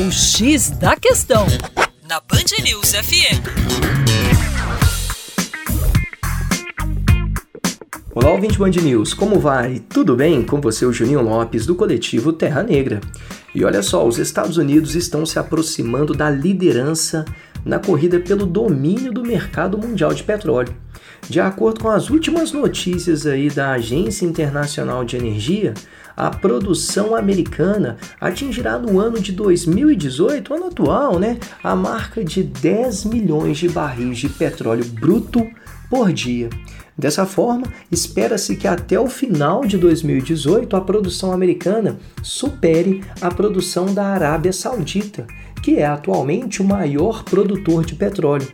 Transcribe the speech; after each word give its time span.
O 0.00 0.12
X 0.12 0.70
da 0.70 0.94
Questão, 0.94 1.44
na 2.08 2.20
Band 2.20 2.62
News 2.62 2.92
FM. 2.92 3.42
Olá, 8.14 8.30
ouvinte 8.30 8.56
Band 8.56 8.70
News, 8.80 9.12
como 9.12 9.40
vai? 9.40 9.80
Tudo 9.80 10.14
bem? 10.14 10.44
Com 10.44 10.60
você, 10.60 10.86
o 10.86 10.92
Juninho 10.92 11.20
Lopes, 11.20 11.66
do 11.66 11.74
coletivo 11.74 12.32
Terra 12.32 12.62
Negra. 12.62 13.00
E 13.52 13.64
olha 13.64 13.82
só, 13.82 14.06
os 14.06 14.18
Estados 14.18 14.56
Unidos 14.56 14.94
estão 14.94 15.26
se 15.26 15.36
aproximando 15.36 16.14
da 16.14 16.30
liderança 16.30 17.24
na 17.64 17.80
corrida 17.80 18.20
pelo 18.20 18.46
domínio 18.46 19.12
do 19.12 19.24
mercado 19.24 19.76
mundial 19.76 20.14
de 20.14 20.22
petróleo. 20.22 20.76
De 21.28 21.40
acordo 21.40 21.80
com 21.80 21.88
as 21.88 22.10
últimas 22.10 22.52
notícias 22.52 23.26
aí 23.26 23.50
da 23.50 23.72
Agência 23.72 24.24
Internacional 24.24 25.04
de 25.04 25.16
Energia, 25.16 25.74
a 26.16 26.30
produção 26.30 27.14
americana 27.14 27.96
atingirá 28.20 28.78
no 28.78 28.98
ano 28.98 29.20
de 29.20 29.30
2018, 29.32 30.52
ano 30.52 30.66
atual, 30.66 31.18
né, 31.18 31.38
a 31.62 31.76
marca 31.76 32.24
de 32.24 32.42
10 32.42 33.04
milhões 33.04 33.58
de 33.58 33.68
barris 33.68 34.18
de 34.18 34.28
petróleo 34.28 34.84
bruto 34.84 35.46
por 35.88 36.12
dia. 36.12 36.50
Dessa 36.98 37.24
forma, 37.24 37.64
espera-se 37.92 38.56
que 38.56 38.66
até 38.66 38.98
o 38.98 39.06
final 39.06 39.64
de 39.64 39.78
2018 39.78 40.74
a 40.74 40.80
produção 40.80 41.30
americana 41.30 41.96
supere 42.20 43.04
a 43.20 43.30
produção 43.30 43.94
da 43.94 44.06
Arábia 44.06 44.52
Saudita, 44.52 45.24
que 45.62 45.76
é 45.76 45.86
atualmente 45.86 46.60
o 46.60 46.64
maior 46.64 47.22
produtor 47.22 47.84
de 47.84 47.94
petróleo. 47.94 48.48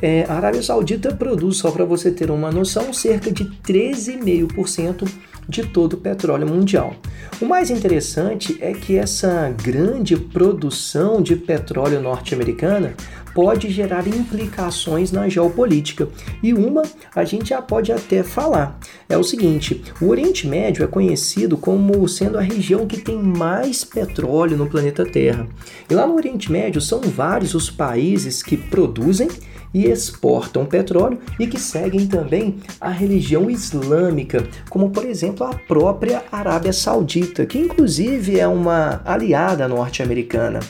É, 0.00 0.24
a 0.28 0.34
Arábia 0.34 0.62
Saudita 0.62 1.14
produz, 1.14 1.56
só 1.56 1.70
para 1.70 1.84
você 1.84 2.10
ter 2.10 2.30
uma 2.30 2.50
noção, 2.50 2.92
cerca 2.92 3.32
de 3.32 3.44
13,5% 3.44 5.08
de 5.48 5.62
todo 5.64 5.94
o 5.94 5.96
petróleo 5.96 6.46
mundial. 6.46 6.94
O 7.40 7.46
mais 7.46 7.70
interessante 7.70 8.58
é 8.60 8.72
que 8.72 8.96
essa 8.96 9.48
grande 9.62 10.16
produção 10.16 11.22
de 11.22 11.34
petróleo 11.34 12.02
norte-americana 12.02 12.94
pode 13.34 13.70
gerar 13.70 14.06
implicações 14.06 15.12
na 15.12 15.28
geopolítica. 15.28 16.08
E 16.42 16.52
uma 16.52 16.82
a 17.14 17.24
gente 17.24 17.50
já 17.50 17.62
pode 17.62 17.92
até 17.92 18.22
falar. 18.22 18.78
É 19.08 19.16
o 19.16 19.22
seguinte: 19.22 19.82
o 20.00 20.08
Oriente 20.08 20.46
Médio 20.46 20.84
é 20.84 20.86
conhecido 20.86 21.56
como 21.56 22.06
sendo 22.08 22.36
a 22.36 22.42
região 22.42 22.86
que 22.86 23.00
tem 23.00 23.16
mais 23.16 23.84
petróleo 23.84 24.56
no 24.56 24.68
planeta 24.68 25.04
Terra. 25.06 25.46
E 25.88 25.94
lá 25.94 26.06
no 26.06 26.16
Oriente 26.16 26.50
Médio 26.50 26.80
são 26.80 27.00
vários 27.00 27.54
os 27.54 27.70
países 27.70 28.42
que 28.42 28.56
produzem 28.56 29.28
e 29.72 29.86
exportam 29.86 30.64
petróleo 30.64 31.18
e 31.38 31.46
que 31.46 31.60
seguem 31.60 32.06
também 32.06 32.56
a 32.80 32.90
religião 32.90 33.50
islâmica, 33.50 34.46
como 34.68 34.90
por 34.90 35.04
exemplo 35.04 35.46
a 35.46 35.54
própria 35.54 36.22
Arábia 36.30 36.72
Saudita, 36.72 37.46
que 37.46 37.58
inclusive 37.58 38.38
é 38.38 38.46
uma 38.46 39.00
aliada 39.04 39.68
norte-americana. 39.68 40.60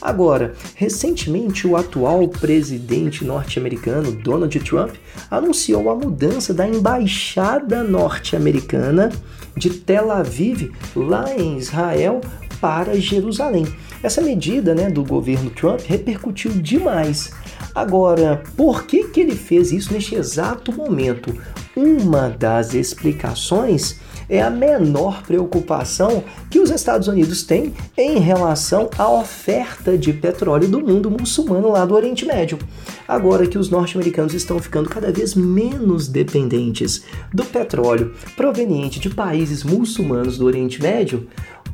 Agora, 0.00 0.54
recentemente 0.76 1.66
o 1.66 1.76
atual 1.76 2.28
presidente 2.28 3.24
norte-americano 3.24 4.12
Donald 4.12 4.58
Trump 4.60 4.94
anunciou 5.28 5.90
a 5.90 5.96
mudança 5.96 6.54
da 6.54 6.68
embaixada 6.68 7.82
norte-americana 7.82 9.10
de 9.56 9.70
Tel 9.70 10.12
Aviv, 10.12 10.70
lá 10.94 11.34
em 11.34 11.58
Israel, 11.58 12.20
para 12.60 12.98
Jerusalém. 12.98 13.66
Essa 14.02 14.20
medida 14.20 14.74
né, 14.74 14.88
do 14.88 15.04
governo 15.04 15.50
Trump 15.50 15.80
repercutiu 15.80 16.52
demais. 16.52 17.32
Agora, 17.78 18.42
por 18.56 18.86
que, 18.86 19.04
que 19.04 19.20
ele 19.20 19.36
fez 19.36 19.70
isso 19.70 19.92
neste 19.92 20.16
exato 20.16 20.72
momento? 20.72 21.32
Uma 21.76 22.28
das 22.28 22.74
explicações 22.74 24.00
é 24.28 24.42
a 24.42 24.50
menor 24.50 25.22
preocupação 25.22 26.24
que 26.50 26.58
os 26.58 26.70
Estados 26.70 27.06
Unidos 27.06 27.44
têm 27.44 27.72
em 27.96 28.18
relação 28.18 28.90
à 28.98 29.08
oferta 29.08 29.96
de 29.96 30.12
petróleo 30.12 30.66
do 30.66 30.80
mundo 30.80 31.08
muçulmano 31.08 31.70
lá 31.70 31.84
do 31.84 31.94
Oriente 31.94 32.26
Médio. 32.26 32.58
Agora 33.06 33.46
que 33.46 33.56
os 33.56 33.70
norte-americanos 33.70 34.34
estão 34.34 34.58
ficando 34.58 34.88
cada 34.88 35.12
vez 35.12 35.36
menos 35.36 36.08
dependentes 36.08 37.04
do 37.32 37.44
petróleo 37.44 38.12
proveniente 38.36 38.98
de 38.98 39.08
países 39.08 39.62
muçulmanos 39.62 40.36
do 40.36 40.46
Oriente 40.46 40.82
Médio, 40.82 41.28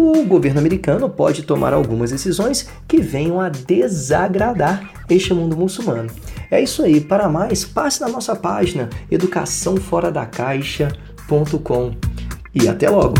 o 0.00 0.24
governo 0.24 0.60
americano 0.60 1.10
pode 1.10 1.42
tomar 1.42 1.72
algumas 1.72 2.12
decisões 2.12 2.68
que 2.86 3.00
venham 3.00 3.40
a 3.40 3.48
desagradar 3.48 4.92
este 5.10 5.34
mundo 5.34 5.56
muçulmano. 5.56 6.08
É 6.48 6.62
isso 6.62 6.84
aí. 6.84 7.00
Para 7.00 7.28
mais, 7.28 7.64
passe 7.64 8.00
na 8.00 8.08
nossa 8.08 8.36
página 8.36 8.88
educaçãoforadacaixa.com 9.10 11.96
e 12.54 12.68
até 12.68 12.88
logo! 12.88 13.16